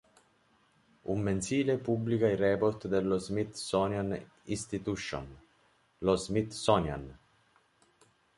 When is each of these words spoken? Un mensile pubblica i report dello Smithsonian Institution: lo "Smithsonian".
Un 1.15 1.19
mensile 1.25 1.75
pubblica 1.77 2.27
i 2.31 2.35
report 2.35 2.87
dello 2.87 3.19
Smithsonian 3.19 4.19
Institution: 4.45 5.29
lo 5.99 6.15
"Smithsonian". 6.15 7.17